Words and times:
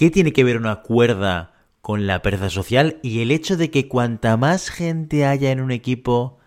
¿Qué 0.00 0.10
tiene 0.10 0.32
que 0.32 0.44
ver 0.44 0.56
una 0.56 0.76
cuerda 0.76 1.52
con 1.82 2.06
la 2.06 2.22
pereza 2.22 2.48
social 2.48 2.98
y 3.02 3.20
el 3.20 3.30
hecho 3.30 3.58
de 3.58 3.70
que 3.70 3.86
cuanta 3.86 4.38
más 4.38 4.70
gente 4.70 5.26
haya 5.26 5.50
en 5.50 5.60
un 5.60 5.70
equipo, 5.70 6.38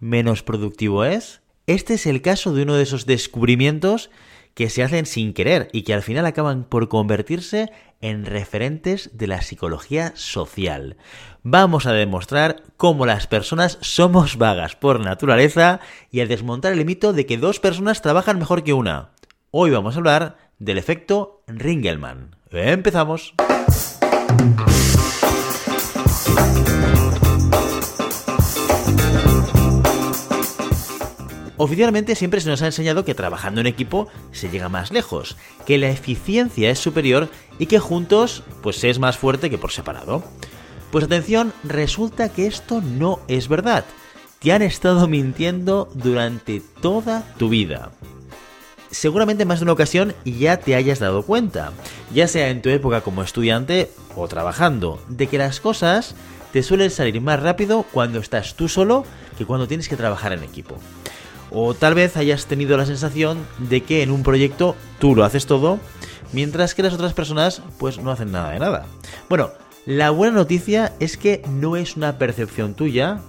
menos 0.00 0.42
productivo 0.42 1.04
es? 1.04 1.42
Este 1.66 1.92
es 1.92 2.06
el 2.06 2.22
caso 2.22 2.54
de 2.54 2.62
uno 2.62 2.72
de 2.72 2.84
esos 2.84 3.04
descubrimientos 3.04 4.08
que 4.54 4.70
se 4.70 4.82
hacen 4.82 5.04
sin 5.04 5.34
querer 5.34 5.68
y 5.74 5.82
que 5.82 5.92
al 5.92 6.00
final 6.00 6.24
acaban 6.24 6.64
por 6.64 6.88
convertirse 6.88 7.70
en 8.00 8.24
referentes 8.24 9.10
de 9.12 9.26
la 9.26 9.42
psicología 9.42 10.14
social. 10.16 10.96
Vamos 11.42 11.84
a 11.84 11.92
demostrar 11.92 12.62
cómo 12.78 13.04
las 13.04 13.26
personas 13.26 13.76
somos 13.82 14.38
vagas 14.38 14.74
por 14.74 15.00
naturaleza 15.00 15.80
y 16.10 16.20
a 16.20 16.26
desmontar 16.26 16.72
el 16.72 16.86
mito 16.86 17.12
de 17.12 17.26
que 17.26 17.36
dos 17.36 17.60
personas 17.60 18.00
trabajan 18.00 18.38
mejor 18.38 18.64
que 18.64 18.72
una. 18.72 19.10
Hoy 19.50 19.70
vamos 19.70 19.96
a 19.96 19.98
hablar 19.98 20.38
del 20.62 20.78
efecto 20.78 21.42
Ringelmann. 21.48 22.36
Empezamos. 22.50 23.34
Oficialmente 31.56 32.14
siempre 32.14 32.40
se 32.40 32.48
nos 32.48 32.62
ha 32.62 32.66
enseñado 32.66 33.04
que 33.04 33.14
trabajando 33.14 33.60
en 33.60 33.66
equipo 33.66 34.08
se 34.30 34.50
llega 34.50 34.68
más 34.68 34.92
lejos, 34.92 35.36
que 35.66 35.78
la 35.78 35.90
eficiencia 35.90 36.70
es 36.70 36.78
superior 36.78 37.28
y 37.58 37.66
que 37.66 37.78
juntos 37.78 38.44
pues 38.62 38.82
es 38.84 38.98
más 38.98 39.16
fuerte 39.16 39.50
que 39.50 39.58
por 39.58 39.72
separado. 39.72 40.22
Pues 40.90 41.04
atención, 41.04 41.52
resulta 41.64 42.28
que 42.28 42.46
esto 42.46 42.80
no 42.80 43.20
es 43.26 43.48
verdad. 43.48 43.84
Te 44.40 44.52
han 44.52 44.62
estado 44.62 45.08
mintiendo 45.08 45.88
durante 45.94 46.60
toda 46.80 47.22
tu 47.36 47.48
vida. 47.48 47.92
Seguramente 48.92 49.42
en 49.42 49.48
más 49.48 49.58
de 49.58 49.64
una 49.64 49.72
ocasión 49.72 50.14
ya 50.26 50.58
te 50.58 50.74
hayas 50.74 50.98
dado 50.98 51.22
cuenta, 51.22 51.72
ya 52.12 52.28
sea 52.28 52.50
en 52.50 52.60
tu 52.60 52.68
época 52.68 53.00
como 53.00 53.22
estudiante 53.22 53.90
o 54.14 54.28
trabajando, 54.28 55.02
de 55.08 55.28
que 55.28 55.38
las 55.38 55.60
cosas 55.60 56.14
te 56.52 56.62
suelen 56.62 56.90
salir 56.90 57.18
más 57.22 57.40
rápido 57.40 57.86
cuando 57.90 58.20
estás 58.20 58.54
tú 58.54 58.68
solo 58.68 59.06
que 59.38 59.46
cuando 59.46 59.66
tienes 59.66 59.88
que 59.88 59.96
trabajar 59.96 60.34
en 60.34 60.44
equipo. 60.44 60.76
O 61.50 61.72
tal 61.72 61.94
vez 61.94 62.18
hayas 62.18 62.44
tenido 62.44 62.76
la 62.76 62.84
sensación 62.84 63.38
de 63.58 63.82
que 63.82 64.02
en 64.02 64.10
un 64.10 64.22
proyecto 64.22 64.76
tú 64.98 65.16
lo 65.16 65.24
haces 65.24 65.46
todo, 65.46 65.78
mientras 66.34 66.74
que 66.74 66.82
las 66.82 66.92
otras 66.92 67.14
personas 67.14 67.62
pues 67.78 67.98
no 67.98 68.10
hacen 68.10 68.30
nada 68.30 68.50
de 68.50 68.58
nada. 68.58 68.84
Bueno, 69.30 69.52
la 69.86 70.10
buena 70.10 70.36
noticia 70.36 70.92
es 71.00 71.16
que 71.16 71.42
no 71.48 71.76
es 71.76 71.96
una 71.96 72.18
percepción 72.18 72.74
tuya, 72.74 73.22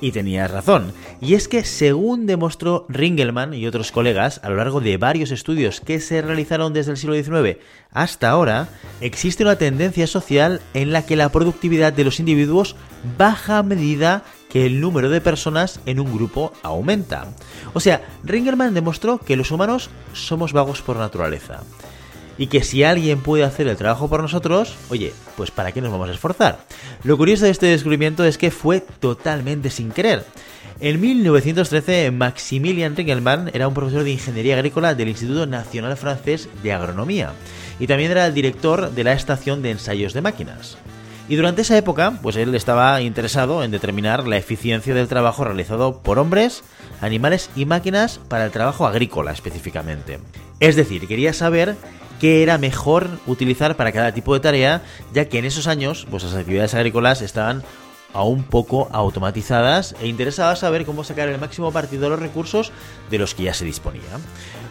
y 0.00 0.12
tenías 0.12 0.50
razón. 0.50 0.92
Y 1.20 1.34
es 1.34 1.48
que 1.48 1.64
según 1.64 2.26
demostró 2.26 2.86
Ringelmann 2.88 3.54
y 3.54 3.66
otros 3.66 3.92
colegas 3.92 4.40
a 4.42 4.50
lo 4.50 4.56
largo 4.56 4.80
de 4.80 4.96
varios 4.96 5.30
estudios 5.30 5.80
que 5.80 6.00
se 6.00 6.22
realizaron 6.22 6.72
desde 6.72 6.92
el 6.92 6.96
siglo 6.96 7.14
XIX 7.14 7.58
hasta 7.92 8.30
ahora, 8.30 8.68
existe 9.00 9.44
una 9.44 9.56
tendencia 9.56 10.06
social 10.06 10.60
en 10.74 10.92
la 10.92 11.06
que 11.06 11.16
la 11.16 11.30
productividad 11.30 11.92
de 11.92 12.04
los 12.04 12.20
individuos 12.20 12.76
baja 13.16 13.58
a 13.58 13.62
medida 13.62 14.24
que 14.50 14.66
el 14.66 14.80
número 14.80 15.10
de 15.10 15.20
personas 15.20 15.80
en 15.86 16.00
un 16.00 16.12
grupo 16.14 16.52
aumenta. 16.62 17.26
O 17.74 17.80
sea, 17.80 18.06
Ringelmann 18.24 18.74
demostró 18.74 19.18
que 19.18 19.36
los 19.36 19.50
humanos 19.50 19.90
somos 20.12 20.52
vagos 20.52 20.82
por 20.82 20.96
naturaleza. 20.96 21.62
Y 22.38 22.46
que 22.46 22.62
si 22.62 22.84
alguien 22.84 23.20
puede 23.20 23.44
hacer 23.44 23.66
el 23.66 23.76
trabajo 23.76 24.08
por 24.08 24.22
nosotros, 24.22 24.76
oye, 24.88 25.12
pues 25.36 25.50
¿para 25.50 25.72
qué 25.72 25.80
nos 25.80 25.90
vamos 25.90 26.08
a 26.08 26.12
esforzar? 26.12 26.60
Lo 27.02 27.18
curioso 27.18 27.44
de 27.44 27.50
este 27.50 27.66
descubrimiento 27.66 28.24
es 28.24 28.38
que 28.38 28.52
fue 28.52 28.80
totalmente 28.80 29.70
sin 29.70 29.90
querer. 29.90 30.24
En 30.80 31.00
1913, 31.00 32.12
Maximilian 32.12 32.94
Ringelmann 32.94 33.50
era 33.52 33.66
un 33.66 33.74
profesor 33.74 34.04
de 34.04 34.12
ingeniería 34.12 34.54
agrícola 34.54 34.94
del 34.94 35.08
Instituto 35.08 35.44
Nacional 35.44 35.96
Francés 35.96 36.48
de 36.62 36.72
Agronomía 36.72 37.32
y 37.80 37.88
también 37.88 38.12
era 38.12 38.26
el 38.26 38.34
director 38.34 38.92
de 38.92 39.02
la 39.02 39.12
estación 39.12 39.60
de 39.60 39.72
ensayos 39.72 40.12
de 40.12 40.22
máquinas. 40.22 40.78
Y 41.28 41.36
durante 41.36 41.62
esa 41.62 41.76
época, 41.76 42.18
pues 42.22 42.36
él 42.36 42.54
estaba 42.54 43.00
interesado 43.02 43.62
en 43.62 43.70
determinar 43.70 44.26
la 44.26 44.38
eficiencia 44.38 44.94
del 44.94 45.08
trabajo 45.08 45.44
realizado 45.44 46.00
por 46.00 46.18
hombres, 46.18 46.62
animales 47.00 47.50
y 47.54 47.66
máquinas 47.66 48.18
para 48.28 48.46
el 48.46 48.50
trabajo 48.50 48.86
agrícola 48.86 49.32
específicamente. 49.32 50.20
Es 50.60 50.76
decir, 50.76 51.06
quería 51.06 51.32
saber 51.32 51.76
qué 52.20 52.42
era 52.42 52.58
mejor 52.58 53.08
utilizar 53.26 53.76
para 53.76 53.92
cada 53.92 54.12
tipo 54.12 54.34
de 54.34 54.40
tarea, 54.40 54.82
ya 55.12 55.28
que 55.28 55.38
en 55.38 55.44
esos 55.44 55.66
años, 55.66 56.06
pues 56.10 56.24
las 56.24 56.34
actividades 56.34 56.74
agrícolas 56.74 57.22
estaban 57.22 57.62
aún 58.12 58.42
poco 58.42 58.88
automatizadas 58.92 59.94
e 60.00 60.06
interesaba 60.06 60.56
saber 60.56 60.84
cómo 60.84 61.04
sacar 61.04 61.28
el 61.28 61.38
máximo 61.38 61.72
partido 61.72 62.04
de 62.04 62.10
los 62.10 62.20
recursos 62.20 62.72
de 63.10 63.18
los 63.18 63.34
que 63.34 63.44
ya 63.44 63.54
se 63.54 63.64
disponía. 63.64 64.02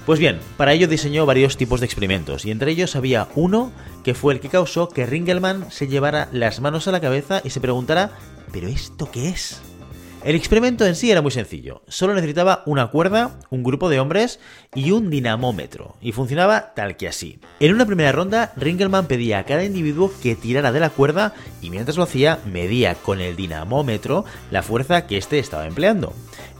Pues 0.06 0.20
bien, 0.20 0.40
para 0.56 0.74
ello 0.74 0.88
diseñó 0.88 1.26
varios 1.26 1.58
tipos 1.58 1.80
de 1.80 1.86
experimentos 1.86 2.46
y 2.46 2.52
entre 2.52 2.72
ellos 2.72 2.96
había 2.96 3.28
uno 3.36 3.72
que 4.04 4.14
fue 4.14 4.34
el 4.34 4.40
que 4.40 4.50
causó 4.50 4.90
que 4.90 5.06
Ringelmann 5.06 5.70
se 5.70 5.88
llevara 5.88 6.30
las 6.32 6.62
manos 6.62 6.88
a 6.88 6.92
la 6.92 7.02
cabeza 7.02 7.42
y 7.44 7.50
se 7.50 7.62
preguntara 7.62 8.12
¿pero 8.52 8.68
esto 8.68 9.12
qué 9.12 9.30
es? 9.30 9.62
El 10.24 10.36
experimento 10.36 10.86
en 10.86 10.96
sí 10.96 11.12
era 11.12 11.22
muy 11.22 11.32
sencillo, 11.32 11.84
solo 11.88 12.14
necesitaba 12.14 12.64
una 12.66 12.88
cuerda, 12.88 13.40
un 13.50 13.64
grupo 13.64 13.88
de 13.88 14.00
hombres 14.00 14.40
y 14.74 14.92
un 14.92 15.10
dinamómetro, 15.10 15.96
y 16.02 16.12
funcionaba 16.12 16.74
tal 16.74 16.98
que 16.98 17.08
así. 17.08 17.40
En 17.60 17.74
una 17.74 17.86
primera 17.86 18.12
ronda, 18.12 18.52
Ringelmann 18.58 19.06
pedía 19.06 19.40
a 19.40 19.46
cada 19.46 19.64
individuo 19.64 20.12
que 20.22 20.36
tirara 20.36 20.72
de 20.72 20.80
la 20.80 20.90
cuerda 20.90 21.34
y 21.62 21.70
mientras 21.70 21.98
lo 21.98 22.04
hacía, 22.04 22.40
medía 22.46 22.96
con 22.96 23.22
el 23.22 23.36
dinamómetro 23.36 24.26
la 24.52 24.64
fuerza 24.64 25.08
que 25.08 25.18
éste 25.18 25.40
estaba 25.40 25.68
empleando. 25.68 26.14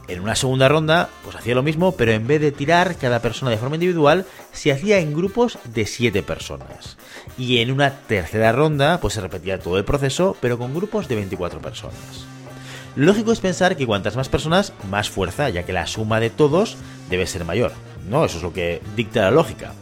En 0.06 0.20
una 0.20 0.36
segunda 0.36 0.68
ronda, 0.68 1.10
pues 1.22 1.36
hacía 1.36 1.54
lo 1.54 1.62
mismo, 1.62 1.92
pero 1.92 2.12
en 2.12 2.26
vez 2.26 2.40
de 2.40 2.52
tirar 2.52 2.96
cada 2.96 3.20
persona 3.20 3.50
de 3.50 3.58
forma 3.58 3.76
individual, 3.76 4.24
se 4.52 4.72
hacía 4.72 5.00
en 5.00 5.12
grupos 5.12 5.58
de 5.64 5.84
7 5.84 6.22
personas. 6.22 6.96
Y 7.36 7.58
en 7.58 7.72
una 7.72 7.90
tercera 7.90 8.52
ronda, 8.52 9.00
pues 9.00 9.14
se 9.14 9.20
repetía 9.20 9.58
todo 9.58 9.76
el 9.76 9.84
proceso, 9.84 10.34
pero 10.40 10.56
con 10.56 10.74
grupos 10.74 11.08
de 11.08 11.16
24 11.16 11.60
personas. 11.60 12.37
Lógico 12.98 13.30
es 13.30 13.38
pensar 13.38 13.76
que 13.76 13.86
cuantas 13.86 14.16
más 14.16 14.28
personas, 14.28 14.72
más 14.90 15.08
fuerza, 15.08 15.48
ya 15.50 15.62
que 15.62 15.72
la 15.72 15.86
suma 15.86 16.18
de 16.18 16.30
todos 16.30 16.76
debe 17.08 17.28
ser 17.28 17.44
mayor. 17.44 17.70
No, 18.10 18.24
eso 18.24 18.38
es 18.38 18.42
lo 18.42 18.52
que 18.52 18.82
dicta 18.96 19.22
la 19.22 19.30
lógica. 19.30 19.72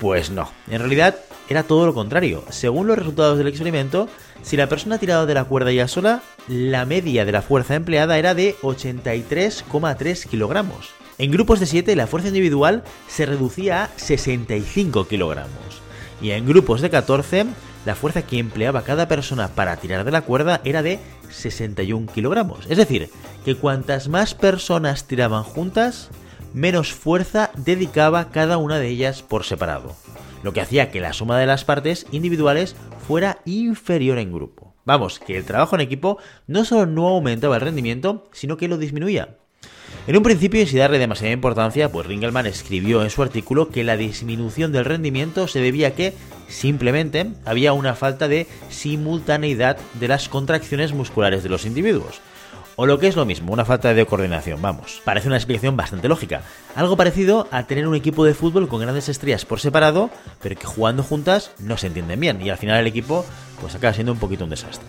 Pues 0.00 0.30
no, 0.30 0.50
en 0.68 0.80
realidad 0.80 1.14
era 1.48 1.62
todo 1.62 1.86
lo 1.86 1.94
contrario. 1.94 2.42
Según 2.50 2.88
los 2.88 2.98
resultados 2.98 3.38
del 3.38 3.46
experimento, 3.46 4.08
si 4.42 4.56
la 4.56 4.68
persona 4.68 4.96
ha 4.96 4.98
tirado 4.98 5.24
de 5.24 5.34
la 5.34 5.44
cuerda 5.44 5.70
ya 5.70 5.86
sola, 5.86 6.20
la 6.48 6.84
media 6.84 7.24
de 7.24 7.30
la 7.30 7.42
fuerza 7.42 7.76
empleada 7.76 8.18
era 8.18 8.34
de 8.34 8.56
83,3 8.62 10.26
kilogramos. 10.26 10.90
En 11.18 11.30
grupos 11.30 11.60
de 11.60 11.66
7 11.66 11.94
la 11.94 12.08
fuerza 12.08 12.26
individual 12.26 12.82
se 13.06 13.24
reducía 13.24 13.84
a 13.84 13.90
65 13.94 15.06
kilogramos. 15.06 15.87
Y 16.20 16.32
en 16.32 16.46
grupos 16.46 16.80
de 16.80 16.90
14 16.90 17.46
la 17.88 17.94
fuerza 17.94 18.22
que 18.22 18.38
empleaba 18.38 18.82
cada 18.82 19.08
persona 19.08 19.48
para 19.48 19.76
tirar 19.76 20.04
de 20.04 20.10
la 20.10 20.22
cuerda 20.22 20.60
era 20.64 20.82
de 20.82 20.98
61 21.30 22.06
kilogramos. 22.12 22.66
Es 22.68 22.76
decir, 22.76 23.08
que 23.44 23.54
cuantas 23.54 24.08
más 24.08 24.34
personas 24.34 25.06
tiraban 25.06 25.42
juntas, 25.42 26.10
menos 26.52 26.92
fuerza 26.92 27.50
dedicaba 27.56 28.30
cada 28.30 28.58
una 28.58 28.78
de 28.78 28.88
ellas 28.88 29.22
por 29.22 29.44
separado, 29.44 29.96
lo 30.42 30.52
que 30.52 30.60
hacía 30.60 30.90
que 30.90 31.00
la 31.00 31.12
suma 31.12 31.38
de 31.38 31.46
las 31.46 31.64
partes 31.64 32.06
individuales 32.10 32.76
fuera 33.06 33.38
inferior 33.44 34.18
en 34.18 34.32
grupo. 34.32 34.74
Vamos, 34.84 35.18
que 35.18 35.36
el 35.36 35.44
trabajo 35.44 35.74
en 35.76 35.82
equipo 35.82 36.18
no 36.46 36.64
solo 36.64 36.86
no 36.86 37.08
aumentaba 37.08 37.56
el 37.56 37.62
rendimiento, 37.62 38.28
sino 38.32 38.56
que 38.56 38.68
lo 38.68 38.76
disminuía. 38.76 39.38
En 40.06 40.16
un 40.16 40.22
principio, 40.22 40.62
y 40.62 40.66
sin 40.66 40.78
darle 40.78 40.98
demasiada 40.98 41.32
importancia, 41.32 41.92
pues 41.92 42.06
Ringelmann 42.06 42.46
escribió 42.46 43.02
en 43.02 43.10
su 43.10 43.22
artículo 43.22 43.68
que 43.68 43.84
la 43.84 43.96
disminución 43.96 44.72
del 44.72 44.86
rendimiento 44.86 45.48
se 45.48 45.60
debía 45.60 45.88
a 45.88 45.90
que 45.90 46.14
simplemente 46.48 47.26
había 47.44 47.74
una 47.74 47.94
falta 47.94 48.26
de 48.26 48.46
simultaneidad 48.70 49.76
de 50.00 50.08
las 50.08 50.28
contracciones 50.28 50.92
musculares 50.92 51.42
de 51.42 51.50
los 51.50 51.66
individuos. 51.66 52.20
O 52.80 52.86
lo 52.86 53.00
que 53.00 53.08
es 53.08 53.16
lo 53.16 53.24
mismo, 53.24 53.52
una 53.52 53.64
falta 53.64 53.92
de 53.92 54.06
coordinación, 54.06 54.62
vamos. 54.62 55.02
Parece 55.04 55.26
una 55.26 55.36
explicación 55.36 55.76
bastante 55.76 56.06
lógica. 56.06 56.42
Algo 56.76 56.96
parecido 56.96 57.48
a 57.50 57.64
tener 57.64 57.88
un 57.88 57.96
equipo 57.96 58.24
de 58.24 58.34
fútbol 58.34 58.68
con 58.68 58.80
grandes 58.80 59.08
estrellas 59.08 59.44
por 59.44 59.58
separado, 59.58 60.10
pero 60.40 60.54
que 60.54 60.64
jugando 60.64 61.02
juntas 61.02 61.50
no 61.58 61.76
se 61.76 61.88
entienden 61.88 62.20
bien 62.20 62.40
y 62.40 62.50
al 62.50 62.56
final 62.56 62.78
el 62.78 62.86
equipo 62.86 63.26
pues 63.60 63.74
acaba 63.74 63.94
siendo 63.94 64.12
un 64.12 64.20
poquito 64.20 64.44
un 64.44 64.50
desastre. 64.50 64.86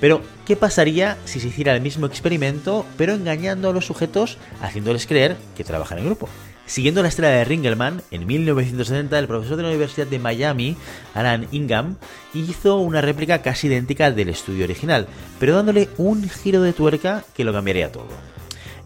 Pero, 0.00 0.20
¿qué 0.46 0.56
pasaría 0.56 1.16
si 1.26 1.38
se 1.38 1.46
hiciera 1.46 1.76
el 1.76 1.80
mismo 1.80 2.06
experimento, 2.06 2.84
pero 2.96 3.14
engañando 3.14 3.70
a 3.70 3.72
los 3.72 3.86
sujetos, 3.86 4.36
haciéndoles 4.60 5.06
creer 5.06 5.36
que 5.56 5.62
trabajan 5.62 5.98
en 5.98 6.06
grupo? 6.06 6.28
Siguiendo 6.68 7.00
la 7.00 7.08
estrella 7.08 7.38
de 7.38 7.44
Ringelmann, 7.46 8.02
en 8.10 8.26
1970 8.26 9.18
el 9.18 9.26
profesor 9.26 9.56
de 9.56 9.62
la 9.62 9.70
Universidad 9.70 10.06
de 10.06 10.18
Miami, 10.18 10.76
Alan 11.14 11.48
Ingham, 11.50 11.96
hizo 12.34 12.76
una 12.76 13.00
réplica 13.00 13.40
casi 13.40 13.68
idéntica 13.68 14.10
del 14.10 14.28
estudio 14.28 14.64
original, 14.64 15.06
pero 15.40 15.56
dándole 15.56 15.88
un 15.96 16.28
giro 16.28 16.60
de 16.60 16.74
tuerca 16.74 17.24
que 17.34 17.44
lo 17.44 17.54
cambiaría 17.54 17.90
todo. 17.90 18.08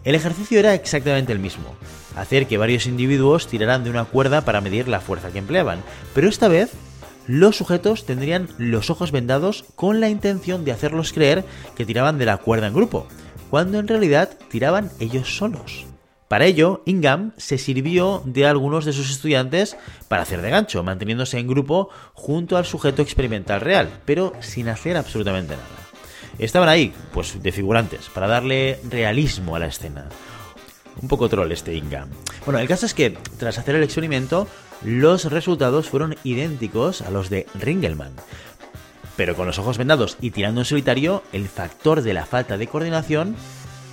El 0.05 0.15
ejercicio 0.15 0.59
era 0.59 0.73
exactamente 0.73 1.33
el 1.33 1.39
mismo, 1.39 1.75
hacer 2.15 2.47
que 2.47 2.57
varios 2.57 2.87
individuos 2.87 3.47
tiraran 3.47 3.83
de 3.83 3.89
una 3.89 4.05
cuerda 4.05 4.45
para 4.45 4.61
medir 4.61 4.87
la 4.87 5.01
fuerza 5.01 5.31
que 5.31 5.39
empleaban, 5.39 5.83
pero 6.15 6.29
esta 6.29 6.47
vez 6.47 6.71
los 7.27 7.57
sujetos 7.57 8.05
tendrían 8.05 8.47
los 8.57 8.89
ojos 8.91 9.11
vendados 9.11 9.65
con 9.75 9.99
la 9.99 10.07
intención 10.07 10.63
de 10.63 10.71
hacerlos 10.71 11.11
creer 11.11 11.43
que 11.75 11.85
tiraban 11.85 12.17
de 12.17 12.27
la 12.27 12.37
cuerda 12.37 12.67
en 12.67 12.73
grupo, 12.73 13.07
cuando 13.49 13.77
en 13.77 13.89
realidad 13.89 14.29
tiraban 14.49 14.89
ellos 15.01 15.35
solos. 15.35 15.85
Para 16.33 16.47
ello, 16.47 16.81
Ingham 16.87 17.31
se 17.37 17.59
sirvió 17.59 18.23
de 18.25 18.47
algunos 18.47 18.85
de 18.85 18.93
sus 18.93 19.11
estudiantes 19.11 19.77
para 20.07 20.23
hacer 20.23 20.41
de 20.41 20.49
gancho, 20.49 20.81
manteniéndose 20.81 21.37
en 21.37 21.47
grupo 21.47 21.89
junto 22.15 22.57
al 22.57 22.65
sujeto 22.65 23.03
experimental 23.03 23.61
real, 23.61 23.87
pero 24.03 24.33
sin 24.39 24.67
hacer 24.67 24.97
absolutamente 24.97 25.55
nada. 25.55 25.67
Estaban 26.39 26.69
ahí, 26.69 26.91
pues 27.13 27.43
de 27.43 27.51
figurantes, 27.51 28.09
para 28.09 28.25
darle 28.25 28.79
realismo 28.89 29.55
a 29.55 29.59
la 29.59 29.67
escena. 29.67 30.09
Un 31.03 31.07
poco 31.07 31.29
troll 31.29 31.51
este 31.51 31.75
Ingham. 31.75 32.09
Bueno, 32.45 32.57
el 32.57 32.67
caso 32.67 32.87
es 32.87 32.95
que, 32.95 33.15
tras 33.37 33.59
hacer 33.59 33.75
el 33.75 33.83
experimento, 33.83 34.47
los 34.83 35.25
resultados 35.25 35.87
fueron 35.87 36.15
idénticos 36.23 37.03
a 37.03 37.11
los 37.11 37.29
de 37.29 37.45
Ringelmann. 37.59 38.13
Pero 39.15 39.35
con 39.35 39.45
los 39.45 39.59
ojos 39.59 39.77
vendados 39.77 40.17
y 40.19 40.31
tirando 40.31 40.61
en 40.61 40.65
solitario, 40.65 41.21
el 41.31 41.47
factor 41.47 42.01
de 42.01 42.15
la 42.15 42.25
falta 42.25 42.57
de 42.57 42.65
coordinación 42.65 43.35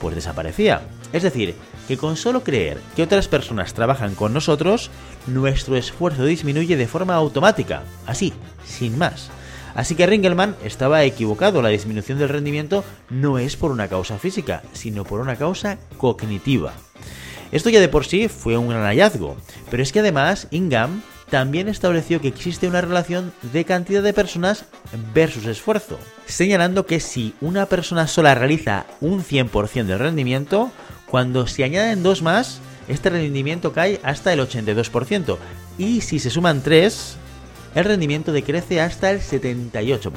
pues 0.00 0.14
desaparecía. 0.14 0.82
Es 1.12 1.23
decir, 1.23 1.55
que 1.87 1.97
con 1.97 2.17
solo 2.17 2.43
creer 2.43 2.81
que 2.97 3.02
otras 3.02 3.29
personas 3.29 3.75
trabajan 3.75 4.14
con 4.14 4.32
nosotros, 4.32 4.91
nuestro 5.26 5.76
esfuerzo 5.76 6.25
disminuye 6.25 6.76
de 6.76 6.88
forma 6.88 7.14
automática, 7.14 7.82
así, 8.06 8.32
sin 8.64 8.99
más. 8.99 9.31
Así 9.75 9.94
que 9.94 10.06
Ringelmann 10.06 10.56
estaba 10.64 11.05
equivocado, 11.05 11.62
la 11.62 11.69
disminución 11.69 12.19
del 12.19 12.29
rendimiento 12.29 12.85
no 13.08 13.38
es 13.38 13.56
por 13.56 13.70
una 13.70 13.88
causa 13.88 14.19
física, 14.19 14.62
sino 14.73 15.05
por 15.05 15.20
una 15.20 15.37
causa 15.37 15.79
cognitiva. 15.97 16.73
Esto 17.53 17.70
ya 17.70 17.81
de 17.81 17.88
por 17.88 18.06
sí 18.06 18.29
fue 18.29 18.56
un 18.56 18.69
gran 18.69 18.82
hallazgo, 18.82 19.37
pero 19.70 19.82
es 19.82 19.93
que 19.93 20.00
además 20.00 20.49
Ingham 20.50 21.03
también 21.31 21.69
estableció 21.69 22.21
que 22.21 22.29
existe 22.29 22.69
una 22.69 22.81
relación 22.81 23.32
de 23.53 23.65
cantidad 23.65 24.03
de 24.03 24.12
personas 24.12 24.65
versus 25.15 25.47
esfuerzo, 25.47 25.99
señalando 26.27 26.87
que 26.87 27.00
si 27.00 27.35
una 27.41 27.67
persona 27.67 28.06
sola 28.06 28.35
realiza 28.35 28.87
un 29.00 29.23
100% 29.23 29.85
del 29.85 29.99
rendimiento, 29.99 30.71
cuando 31.06 31.47
se 31.47 31.65
añaden 31.65 32.03
dos 32.03 32.23
más, 32.23 32.61
este 32.88 33.11
rendimiento 33.11 33.73
cae 33.73 34.00
hasta 34.03 34.32
el 34.32 34.41
82%, 34.41 35.38
y 35.79 36.00
si 36.00 36.19
se 36.19 36.31
suman 36.31 36.62
tres, 36.62 37.17
el 37.75 37.85
rendimiento 37.85 38.32
decrece 38.32 38.81
hasta 38.81 39.11
el 39.11 39.21
78%. 39.21 40.11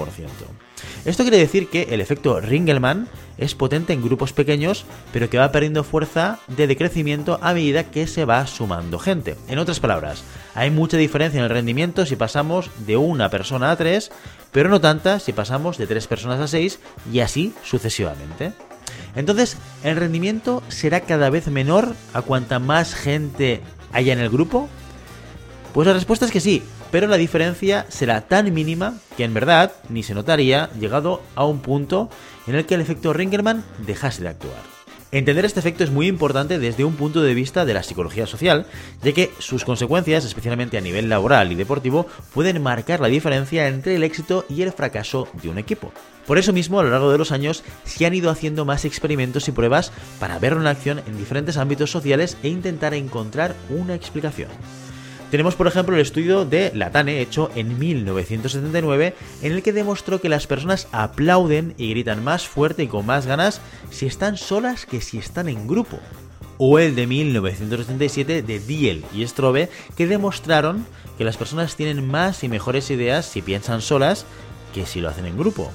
Esto 1.06 1.24
quiere 1.24 1.38
decir 1.38 1.70
que 1.70 1.84
el 1.92 2.02
efecto 2.02 2.40
Ringelmann 2.40 3.08
es 3.38 3.56
potente 3.56 3.94
en 3.94 4.04
grupos 4.04 4.34
pequeños, 4.34 4.86
pero 5.12 5.30
que 5.30 5.38
va 5.38 5.52
perdiendo 5.52 5.84
fuerza 5.84 6.40
de 6.48 6.68
decrecimiento 6.68 7.40
a 7.42 7.54
medida 7.54 7.86
que 7.86 8.08
se 8.08 8.26
va 8.26 8.46
sumando 8.48 9.00
gente. 9.00 9.36
En 9.48 9.60
otras 9.60 9.80
palabras, 9.80 10.24
hay 10.56 10.70
mucha 10.70 10.98
diferencia 10.98 11.40
en 11.40 11.46
el 11.46 11.50
rendimiento 11.50 12.06
si 12.06 12.16
pasamos 12.16 12.70
de 12.86 12.98
una 12.98 13.30
persona 13.30 13.72
a 13.72 13.76
tres, 13.76 14.12
pero 14.52 14.70
no 14.70 14.82
tanta 14.82 15.20
si 15.20 15.34
pasamos 15.34 15.78
de 15.78 15.88
tres 15.88 16.08
personas 16.08 16.40
a 16.40 16.48
seis 16.48 16.80
y 17.12 17.20
así 17.20 17.54
sucesivamente. 17.64 18.54
Entonces, 19.16 19.58
¿el 19.84 19.96
rendimiento 19.96 20.64
será 20.70 21.02
cada 21.02 21.30
vez 21.30 21.48
menor 21.48 21.96
a 22.14 22.22
cuanta 22.22 22.60
más 22.60 22.96
gente 22.96 23.62
haya 23.92 24.14
en 24.14 24.20
el 24.20 24.30
grupo? 24.30 24.70
Pues 25.74 25.88
la 25.88 25.94
respuesta 25.94 26.26
es 26.26 26.32
que 26.32 26.40
sí, 26.40 26.64
pero 26.92 27.08
la 27.08 27.18
diferencia 27.18 27.88
será 27.90 28.22
tan 28.22 28.54
mínima 28.54 28.96
que 29.18 29.24
en 29.24 29.34
verdad 29.34 29.72
ni 29.90 30.04
se 30.04 30.14
notaría 30.14 30.70
llegado 30.80 31.24
a 31.34 31.46
un 31.46 31.60
punto 31.60 32.10
en 32.48 32.56
el 32.56 32.66
que 32.66 32.76
el 32.76 32.82
efecto 32.82 33.14
Ringelmann 33.14 33.64
dejase 33.86 34.22
de 34.22 34.30
actuar. 34.30 34.74
Entender 35.14 35.46
este 35.46 35.60
efecto 35.60 35.84
es 35.84 35.92
muy 35.92 36.08
importante 36.08 36.58
desde 36.58 36.84
un 36.84 36.96
punto 36.96 37.22
de 37.22 37.36
vista 37.36 37.66
de 37.66 37.76
la 37.76 37.84
psicología 37.84 38.26
social, 38.26 38.66
ya 39.04 39.12
que 39.12 39.30
sus 39.38 39.64
consecuencias, 39.64 40.26
especialmente 40.26 40.76
a 40.76 40.82
nivel 40.82 41.08
laboral 41.08 41.52
y 41.52 41.56
deportivo, 41.56 42.08
pueden 42.34 42.64
marcar 42.64 43.00
la 43.00 43.10
diferencia 43.10 43.68
entre 43.68 43.96
el 43.96 44.04
éxito 44.04 44.44
y 44.50 44.64
el 44.64 44.72
fracaso 44.72 45.28
de 45.44 45.50
un 45.50 45.60
equipo. 45.60 45.92
Por 46.26 46.40
eso 46.40 46.52
mismo, 46.52 46.80
a 46.80 46.84
lo 46.84 46.90
largo 46.90 47.12
de 47.12 47.20
los 47.20 47.32
años, 47.32 47.64
se 47.84 48.08
han 48.08 48.16
ido 48.16 48.32
haciendo 48.32 48.66
más 48.66 48.86
experimentos 48.86 49.48
y 49.48 49.52
pruebas 49.52 49.92
para 50.20 50.40
verlo 50.40 50.62
en 50.62 50.68
acción 50.68 51.04
en 51.06 51.16
diferentes 51.16 51.58
ámbitos 51.58 51.92
sociales 51.92 52.36
e 52.42 52.48
intentar 52.48 52.96
encontrar 52.96 53.56
una 53.70 53.94
explicación. 53.94 54.50
Tenemos, 55.34 55.56
por 55.56 55.66
ejemplo, 55.66 55.96
el 55.96 56.02
estudio 56.04 56.46
de 56.46 56.72
Latane, 56.76 57.20
hecho 57.20 57.50
en 57.56 57.80
1979, 57.80 59.16
en 59.42 59.52
el 59.52 59.64
que 59.64 59.74
demostró 59.74 60.22
que 60.22 60.30
las 60.30 60.46
personas 60.46 60.88
aplauden 60.92 61.74
y 61.76 61.90
gritan 61.90 62.24
más 62.24 62.48
fuerte 62.48 62.84
y 62.84 62.88
con 62.88 63.08
más 63.08 63.26
ganas 63.26 63.60
si 63.90 64.06
están 64.06 64.38
solas 64.38 64.86
que 64.86 65.02
si 65.02 65.18
están 65.18 65.50
en 65.50 65.68
grupo. 65.68 65.98
O 66.60 66.78
el 66.78 66.94
de 66.94 67.08
1977 67.08 68.44
de 68.44 68.60
Diel 68.60 69.04
y 69.12 69.26
Strobe, 69.26 69.72
que 69.98 70.06
demostraron 70.06 70.86
que 71.18 71.24
las 71.24 71.38
personas 71.38 71.76
tienen 71.76 72.08
más 72.08 72.44
y 72.44 72.48
mejores 72.48 72.92
ideas 72.92 73.26
si 73.26 73.42
piensan 73.42 73.82
solas 73.82 74.28
que 74.72 74.86
si 74.86 75.02
lo 75.02 75.10
hacen 75.10 75.26
en 75.26 75.36
grupo. 75.36 75.72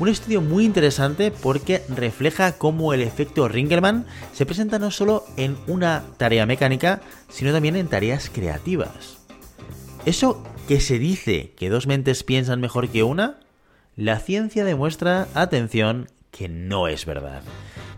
Un 0.00 0.08
estudio 0.08 0.40
muy 0.40 0.64
interesante 0.64 1.32
porque 1.32 1.82
refleja 1.88 2.52
cómo 2.52 2.92
el 2.92 3.00
efecto 3.00 3.48
Ringelmann 3.48 4.06
se 4.32 4.46
presenta 4.46 4.78
no 4.78 4.92
solo 4.92 5.24
en 5.36 5.56
una 5.66 6.04
tarea 6.18 6.46
mecánica, 6.46 7.00
sino 7.28 7.52
también 7.52 7.74
en 7.74 7.88
tareas 7.88 8.30
creativas. 8.32 9.18
¿Eso 10.06 10.40
que 10.68 10.80
se 10.80 11.00
dice 11.00 11.52
que 11.56 11.68
dos 11.68 11.88
mentes 11.88 12.22
piensan 12.22 12.60
mejor 12.60 12.88
que 12.88 13.02
una? 13.02 13.40
La 13.96 14.20
ciencia 14.20 14.64
demuestra, 14.64 15.26
atención, 15.34 16.08
que 16.30 16.48
no 16.48 16.86
es 16.86 17.04
verdad. 17.04 17.42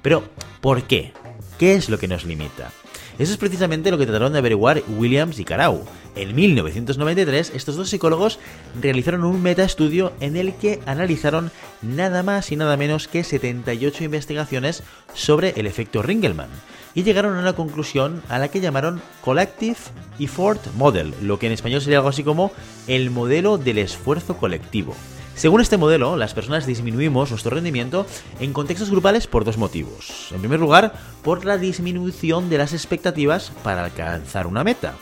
Pero, 0.01 0.25
¿por 0.63 0.85
qué? 0.85 1.13
¿Qué 1.59 1.75
es 1.75 1.91
lo 1.91 1.99
que 1.99 2.09
nos 2.09 2.25
limita? 2.25 2.73
Eso 3.19 3.33
es 3.33 3.39
precisamente 3.39 3.91
lo 3.91 3.99
que 3.99 4.07
trataron 4.07 4.33
de 4.33 4.39
averiguar 4.39 4.83
Williams 4.97 5.39
y 5.39 5.45
Carau. 5.45 5.85
En 6.17 6.35
1993, 6.35 7.53
estos 7.55 7.77
dos 7.77 7.89
psicólogos 7.89 8.39
realizaron 8.81 9.25
un 9.25 9.43
metaestudio 9.43 10.13
en 10.21 10.37
el 10.37 10.55
que 10.55 10.81
analizaron 10.87 11.51
nada 11.83 12.23
más 12.23 12.51
y 12.53 12.57
nada 12.57 12.77
menos 12.77 13.09
que 13.09 13.25
78 13.25 14.05
investigaciones 14.05 14.83
sobre 15.15 15.51
el 15.57 15.67
efecto 15.67 16.03
Ringelmann 16.03 16.51
y 16.95 17.03
llegaron 17.03 17.37
a 17.37 17.41
una 17.41 17.53
conclusión 17.53 18.23
a 18.29 18.39
la 18.39 18.49
que 18.49 18.61
llamaron 18.61 19.01
Collective 19.21 19.79
Effort 20.19 20.61
Model, 20.75 21.15
lo 21.23 21.39
que 21.39 21.47
en 21.47 21.53
español 21.53 21.81
sería 21.81 21.99
algo 21.99 22.09
así 22.09 22.25
como 22.25 22.53
el 22.87 23.11
modelo 23.11 23.59
del 23.59 23.79
esfuerzo 23.79 24.37
colectivo. 24.37 24.95
Según 25.35 25.63
este 25.63 25.79
modelo, 25.79 26.17
las 26.17 26.35
personas 26.35 26.67
disminuimos 26.67 27.31
nuestro 27.31 27.53
rendimiento 27.53 28.07
en 28.41 28.53
contextos 28.53 28.91
grupales 28.91 29.27
por 29.27 29.45
dos 29.45 29.57
motivos. 29.57 30.29
En 30.33 30.41
primer 30.41 30.61
lugar, 30.61 30.93
por 31.23 31.45
la 31.45 31.57
disminución 31.57 32.51
de 32.51 32.59
las 32.59 32.73
expectativas 32.75 33.53
para 33.63 33.85
alcanzar 33.85 34.47
una 34.47 34.65
meta. 34.65 34.95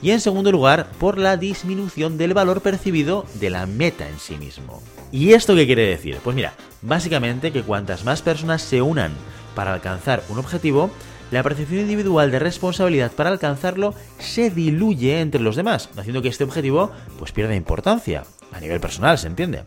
Y 0.00 0.12
en 0.12 0.20
segundo 0.20 0.52
lugar, 0.52 0.90
por 0.98 1.18
la 1.18 1.36
disminución 1.36 2.18
del 2.18 2.34
valor 2.34 2.60
percibido 2.60 3.26
de 3.34 3.50
la 3.50 3.66
meta 3.66 4.08
en 4.08 4.18
sí 4.18 4.36
mismo. 4.36 4.80
¿Y 5.10 5.32
esto 5.32 5.56
qué 5.56 5.66
quiere 5.66 5.86
decir? 5.86 6.18
Pues 6.22 6.36
mira, 6.36 6.54
básicamente 6.82 7.52
que 7.52 7.62
cuantas 7.62 8.04
más 8.04 8.22
personas 8.22 8.62
se 8.62 8.80
unan 8.82 9.12
para 9.54 9.74
alcanzar 9.74 10.22
un 10.28 10.38
objetivo, 10.38 10.90
la 11.32 11.42
percepción 11.42 11.80
individual 11.80 12.30
de 12.30 12.38
responsabilidad 12.38 13.12
para 13.12 13.30
alcanzarlo 13.30 13.94
se 14.18 14.50
diluye 14.50 15.20
entre 15.20 15.40
los 15.40 15.56
demás, 15.56 15.90
haciendo 15.96 16.22
que 16.22 16.28
este 16.28 16.44
objetivo 16.44 16.92
pues 17.18 17.32
pierda 17.32 17.54
importancia. 17.54 18.24
A 18.52 18.60
nivel 18.60 18.80
personal, 18.80 19.18
se 19.18 19.28
entiende. 19.28 19.62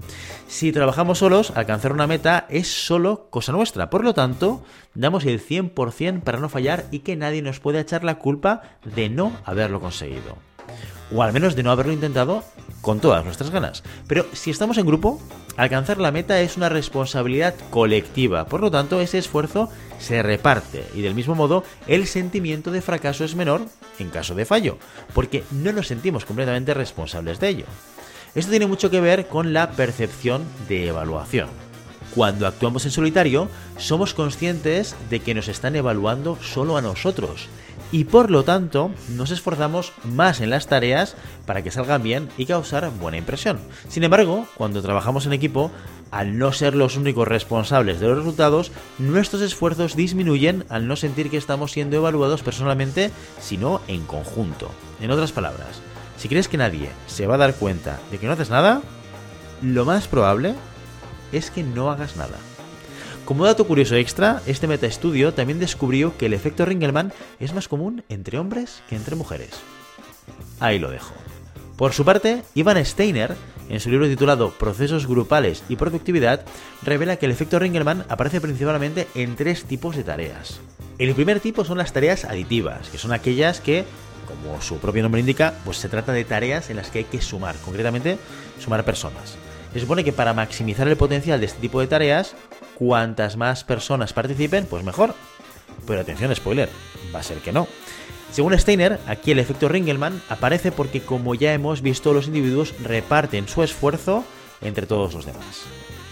Si 0.48 0.72
trabajamos 0.72 1.20
solos, 1.20 1.54
alcanzar 1.56 1.94
una 1.94 2.08
meta 2.08 2.46
es 2.50 2.68
solo 2.68 3.28
cosa 3.30 3.52
nuestra. 3.52 3.90
Por 3.90 4.04
lo 4.04 4.14
tanto, 4.14 4.64
damos 4.94 5.26
el 5.26 5.46
100% 5.46 6.22
para 6.22 6.40
no 6.40 6.50
fallar 6.50 6.86
y 6.92 7.00
que 7.00 7.16
nadie 7.16 7.42
nos 7.42 7.60
pueda 7.60 7.80
echar 7.80 8.04
la 8.04 8.16
culpa 8.16 8.62
de 8.84 9.10
no 9.10 9.32
haberlo 9.46 9.80
conseguido. 9.80 10.38
O 11.16 11.22
al 11.24 11.34
menos 11.34 11.56
de 11.56 11.64
no 11.64 11.72
haberlo 11.72 11.94
intentado 11.94 12.44
con 12.82 13.00
todas 13.00 13.24
nuestras 13.24 13.52
ganas. 13.52 13.84
Pero 14.08 14.26
si 14.34 14.52
estamos 14.52 14.78
en 14.78 14.86
grupo, 14.86 15.22
alcanzar 15.58 16.00
la 16.00 16.12
meta 16.12 16.42
es 16.42 16.58
una 16.58 16.70
responsabilidad 16.70 17.54
colectiva. 17.70 18.46
Por 18.46 18.62
lo 18.62 18.72
tanto, 18.72 19.00
ese 19.00 19.20
esfuerzo 19.20 19.70
se 20.00 20.24
reparte 20.24 20.84
y 20.94 21.02
del 21.02 21.16
mismo 21.16 21.36
modo 21.36 21.64
el 21.88 22.08
sentimiento 22.08 22.72
de 22.72 22.82
fracaso 22.82 23.24
es 23.24 23.36
menor 23.36 23.62
en 24.00 24.10
caso 24.10 24.36
de 24.36 24.46
fallo, 24.46 24.78
porque 25.14 25.44
no 25.52 25.72
nos 25.72 25.88
sentimos 25.88 26.26
completamente 26.26 26.74
responsables 26.74 27.40
de 27.40 27.50
ello. 27.50 27.66
Esto 28.36 28.50
tiene 28.50 28.68
mucho 28.68 28.90
que 28.90 29.00
ver 29.00 29.28
con 29.28 29.54
la 29.54 29.72
percepción 29.72 30.44
de 30.68 30.88
evaluación. 30.88 31.50
Cuando 32.16 32.48
actuamos 32.48 32.86
en 32.86 32.92
solitario, 32.92 33.48
somos 33.78 34.14
conscientes 34.14 34.96
de 35.10 35.20
que 35.20 35.34
nos 35.34 35.48
están 35.48 35.76
evaluando 35.76 36.38
solo 36.42 36.78
a 36.78 36.82
nosotros 36.82 37.48
y 37.92 38.06
por 38.06 38.32
lo 38.32 38.44
tanto 38.44 38.92
nos 39.10 39.30
esforzamos 39.30 39.94
más 40.04 40.42
en 40.42 40.50
las 40.50 40.66
tareas 40.66 41.16
para 41.46 41.62
que 41.62 41.70
salgan 41.70 42.02
bien 42.02 42.30
y 42.38 42.48
causar 42.48 42.90
buena 42.90 43.18
impresión. 43.18 43.60
Sin 43.88 44.04
embargo, 44.04 44.48
cuando 44.56 44.82
trabajamos 44.82 45.28
en 45.28 45.34
equipo, 45.34 45.70
al 46.10 46.40
no 46.40 46.54
ser 46.54 46.76
los 46.76 46.98
únicos 46.98 47.28
responsables 47.28 48.00
de 48.00 48.08
los 48.08 48.18
resultados, 48.18 48.72
nuestros 48.98 49.44
esfuerzos 49.44 49.96
disminuyen 49.96 50.66
al 50.70 50.88
no 50.88 50.96
sentir 50.96 51.30
que 51.30 51.38
estamos 51.38 51.72
siendo 51.72 51.98
evaluados 51.98 52.42
personalmente, 52.42 53.12
sino 53.40 53.82
en 53.88 54.06
conjunto. 54.06 54.72
En 55.00 55.12
otras 55.12 55.32
palabras, 55.32 55.82
si 56.18 56.28
crees 56.30 56.48
que 56.48 56.58
nadie 56.58 56.90
se 57.08 57.28
va 57.28 57.36
a 57.36 57.40
dar 57.40 57.56
cuenta 57.56 58.00
de 58.12 58.18
que 58.18 58.28
no 58.28 58.34
haces 58.34 58.50
nada, 58.50 58.82
lo 59.62 59.86
más 59.86 60.08
probable 60.08 60.56
es 61.32 61.52
que 61.52 61.64
no 61.64 61.90
hagas 61.90 62.16
nada. 62.16 62.38
Como 63.26 63.46
dato 63.46 63.66
curioso 63.66 63.96
extra, 63.96 64.42
este 64.46 64.68
metaestudio 64.68 65.34
también 65.34 65.60
descubrió 65.60 66.18
que 66.18 66.26
el 66.26 66.34
efecto 66.34 66.66
Ringelmann 66.66 67.14
es 67.40 67.54
más 67.54 67.70
común 67.70 68.04
entre 68.10 68.38
hombres 68.38 68.84
que 68.90 68.98
entre 68.98 69.16
mujeres. 69.16 69.52
Ahí 70.60 70.78
lo 70.78 70.92
dejo. 70.92 71.14
Por 71.78 71.94
su 71.94 72.04
parte, 72.04 72.44
Ivan 72.54 72.84
Steiner, 72.86 73.36
en 73.70 73.80
su 73.80 73.90
libro 73.90 74.08
titulado 74.08 74.52
Procesos 74.52 75.08
grupales 75.08 75.64
y 75.70 75.78
productividad, 75.78 76.46
revela 76.84 77.16
que 77.16 77.26
el 77.26 77.32
efecto 77.32 77.60
Ringelmann 77.60 78.06
aparece 78.10 78.42
principalmente 78.42 79.08
en 79.16 79.36
tres 79.36 79.64
tipos 79.64 79.96
de 79.96 80.04
tareas. 80.04 80.60
El 81.00 81.16
primer 81.16 81.40
tipo 81.40 81.66
son 81.66 81.78
las 81.78 81.94
tareas 81.94 82.26
aditivas, 82.26 82.90
que 82.90 82.98
son 82.98 83.14
aquellas 83.14 83.60
que, 83.60 83.86
como 84.26 84.62
su 84.62 84.78
propio 84.78 85.04
nombre 85.04 85.22
indica, 85.22 85.54
pues 85.66 85.78
se 85.78 85.90
trata 85.90 86.12
de 86.12 86.26
tareas 86.26 86.70
en 86.70 86.78
las 86.78 86.90
que 86.90 87.00
hay 87.00 87.04
que 87.06 87.22
sumar, 87.22 87.56
concretamente 87.58 88.18
sumar 88.60 88.86
personas. 88.86 89.36
Se 89.74 89.80
supone 89.80 90.04
que 90.04 90.14
para 90.14 90.34
maximizar 90.34 90.88
el 90.88 90.98
potencial 90.98 91.40
de 91.40 91.48
este 91.48 91.60
tipo 91.60 91.80
de 91.80 91.88
tareas, 91.88 92.36
cuantas 92.76 93.38
más 93.38 93.64
personas 93.64 94.14
participen, 94.14 94.66
pues 94.66 94.84
mejor. 94.84 95.16
Pero 95.88 96.02
atención, 96.02 96.36
spoiler, 96.36 96.70
va 97.14 97.20
a 97.20 97.24
ser 97.24 97.40
que 97.40 97.52
no. 97.52 97.68
Según 98.32 98.58
Steiner, 98.58 99.00
aquí 99.08 99.32
el 99.32 99.40
efecto 99.40 99.70
Ringelmann 99.70 100.22
aparece 100.30 100.72
porque 100.72 101.02
como 101.02 101.36
ya 101.36 101.54
hemos 101.54 101.82
visto, 101.82 102.14
los 102.14 102.28
individuos 102.28 102.74
reparten 102.82 103.48
su 103.48 103.64
esfuerzo 103.64 104.24
entre 104.62 104.88
todos 104.88 105.14
los 105.14 105.26
demás. 105.26 105.64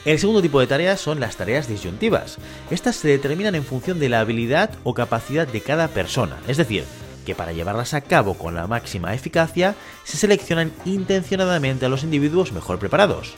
El 0.05 0.17
segundo 0.17 0.41
tipo 0.41 0.59
de 0.59 0.67
tareas 0.67 0.99
son 0.99 1.19
las 1.19 1.35
tareas 1.35 1.67
disyuntivas. 1.67 2.37
Estas 2.71 2.95
se 2.95 3.07
determinan 3.07 3.53
en 3.53 3.63
función 3.63 3.99
de 3.99 4.09
la 4.09 4.19
habilidad 4.19 4.71
o 4.83 4.95
capacidad 4.95 5.47
de 5.47 5.61
cada 5.61 5.87
persona, 5.89 6.37
es 6.47 6.57
decir, 6.57 6.83
que 7.25 7.35
para 7.35 7.51
llevarlas 7.51 7.93
a 7.93 8.01
cabo 8.01 8.35
con 8.35 8.55
la 8.55 8.67
máxima 8.67 9.13
eficacia 9.13 9.75
se 10.03 10.17
seleccionan 10.17 10.71
intencionadamente 10.85 11.85
a 11.85 11.89
los 11.89 12.03
individuos 12.03 12.51
mejor 12.51 12.79
preparados. 12.79 13.33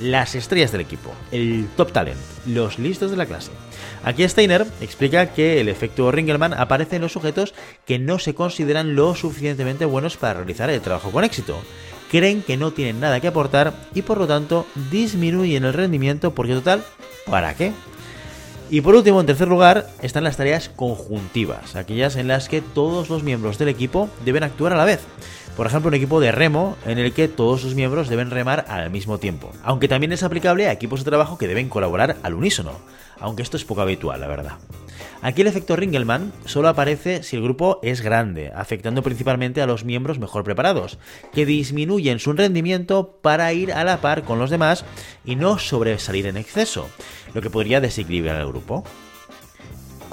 Las 0.00 0.34
estrellas 0.34 0.72
del 0.72 0.80
equipo, 0.80 1.12
el 1.30 1.68
top 1.76 1.92
talent, 1.92 2.18
los 2.46 2.78
listos 2.78 3.10
de 3.12 3.16
la 3.16 3.26
clase. 3.26 3.52
Aquí 4.02 4.28
Steiner 4.28 4.66
explica 4.80 5.32
que 5.32 5.60
el 5.60 5.68
efecto 5.68 6.10
Ringelmann 6.10 6.52
aparece 6.52 6.96
en 6.96 7.02
los 7.02 7.12
sujetos 7.12 7.54
que 7.86 7.98
no 7.98 8.18
se 8.18 8.34
consideran 8.34 8.96
lo 8.96 9.14
suficientemente 9.14 9.84
buenos 9.84 10.16
para 10.16 10.34
realizar 10.34 10.68
el 10.68 10.80
trabajo 10.80 11.10
con 11.10 11.24
éxito. 11.24 11.56
Creen 12.10 12.42
que 12.42 12.56
no 12.56 12.72
tienen 12.72 13.00
nada 13.00 13.20
que 13.20 13.28
aportar 13.28 13.72
y 13.94 14.02
por 14.02 14.18
lo 14.18 14.26
tanto 14.26 14.66
disminuyen 14.90 15.64
el 15.64 15.72
rendimiento 15.72 16.34
porque 16.34 16.54
total, 16.54 16.84
¿para 17.26 17.54
qué? 17.54 17.72
Y 18.74 18.80
por 18.80 18.96
último, 18.96 19.20
en 19.20 19.26
tercer 19.26 19.46
lugar, 19.46 19.86
están 20.02 20.24
las 20.24 20.36
tareas 20.36 20.68
conjuntivas, 20.68 21.76
aquellas 21.76 22.16
en 22.16 22.26
las 22.26 22.48
que 22.48 22.60
todos 22.60 23.08
los 23.08 23.22
miembros 23.22 23.56
del 23.56 23.68
equipo 23.68 24.08
deben 24.24 24.42
actuar 24.42 24.72
a 24.72 24.76
la 24.76 24.84
vez. 24.84 24.98
Por 25.56 25.68
ejemplo, 25.68 25.88
un 25.88 25.94
equipo 25.94 26.20
de 26.20 26.32
remo 26.32 26.76
en 26.84 26.98
el 26.98 27.12
que 27.12 27.28
todos 27.28 27.60
sus 27.60 27.76
miembros 27.76 28.08
deben 28.08 28.30
remar 28.30 28.64
al 28.68 28.90
mismo 28.90 29.18
tiempo. 29.18 29.52
Aunque 29.62 29.86
también 29.86 30.12
es 30.12 30.24
aplicable 30.24 30.66
a 30.66 30.72
equipos 30.72 31.04
de 31.04 31.10
trabajo 31.10 31.38
que 31.38 31.46
deben 31.46 31.68
colaborar 31.68 32.16
al 32.24 32.34
unísono. 32.34 32.72
Aunque 33.20 33.42
esto 33.42 33.56
es 33.56 33.64
poco 33.64 33.80
habitual, 33.80 34.20
la 34.20 34.26
verdad. 34.26 34.58
Aquí 35.22 35.42
el 35.42 35.46
efecto 35.46 35.76
Ringelmann 35.76 36.32
solo 36.44 36.68
aparece 36.68 37.22
si 37.22 37.36
el 37.36 37.42
grupo 37.42 37.78
es 37.82 38.00
grande, 38.00 38.52
afectando 38.54 39.02
principalmente 39.02 39.62
a 39.62 39.66
los 39.66 39.84
miembros 39.84 40.18
mejor 40.18 40.42
preparados, 40.42 40.98
que 41.32 41.46
disminuyen 41.46 42.18
su 42.18 42.32
rendimiento 42.32 43.20
para 43.22 43.52
ir 43.52 43.72
a 43.72 43.84
la 43.84 44.00
par 44.00 44.24
con 44.24 44.40
los 44.40 44.50
demás 44.50 44.84
y 45.24 45.36
no 45.36 45.58
sobresalir 45.58 46.26
en 46.26 46.36
exceso, 46.36 46.90
lo 47.32 47.40
que 47.40 47.48
podría 47.48 47.80
desequilibrar 47.80 48.40
el 48.40 48.48
grupo. 48.48 48.84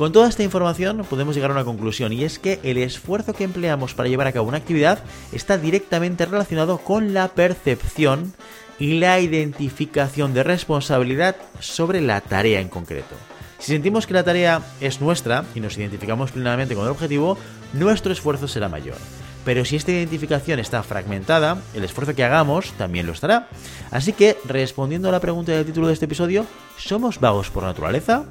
Con 0.01 0.11
toda 0.11 0.29
esta 0.29 0.41
información 0.41 1.05
podemos 1.07 1.35
llegar 1.35 1.51
a 1.51 1.53
una 1.53 1.63
conclusión 1.63 2.11
y 2.11 2.23
es 2.23 2.39
que 2.39 2.59
el 2.63 2.79
esfuerzo 2.79 3.33
que 3.33 3.43
empleamos 3.43 3.93
para 3.93 4.09
llevar 4.09 4.25
a 4.25 4.31
cabo 4.31 4.47
una 4.47 4.57
actividad 4.57 4.97
está 5.31 5.59
directamente 5.59 6.25
relacionado 6.25 6.79
con 6.79 7.13
la 7.13 7.27
percepción 7.27 8.33
y 8.79 8.99
la 8.99 9.19
identificación 9.19 10.33
de 10.33 10.41
responsabilidad 10.41 11.35
sobre 11.59 12.01
la 12.01 12.19
tarea 12.19 12.61
en 12.61 12.67
concreto. 12.67 13.13
Si 13.59 13.73
sentimos 13.73 14.07
que 14.07 14.15
la 14.15 14.23
tarea 14.23 14.63
es 14.79 15.01
nuestra 15.01 15.45
y 15.53 15.59
nos 15.59 15.77
identificamos 15.77 16.31
plenamente 16.31 16.73
con 16.73 16.85
el 16.85 16.89
objetivo, 16.89 17.37
nuestro 17.73 18.11
esfuerzo 18.11 18.47
será 18.47 18.69
mayor. 18.69 18.97
Pero 19.45 19.65
si 19.65 19.75
esta 19.75 19.91
identificación 19.91 20.57
está 20.57 20.81
fragmentada, 20.81 21.61
el 21.75 21.83
esfuerzo 21.83 22.15
que 22.15 22.23
hagamos 22.23 22.71
también 22.71 23.05
lo 23.05 23.13
estará. 23.13 23.49
Así 23.91 24.13
que, 24.13 24.35
respondiendo 24.45 25.09
a 25.09 25.11
la 25.11 25.19
pregunta 25.19 25.51
del 25.51 25.67
título 25.67 25.85
de 25.85 25.93
este 25.93 26.05
episodio, 26.05 26.47
¿somos 26.75 27.19
vagos 27.19 27.51
por 27.51 27.61
naturaleza? 27.61 28.25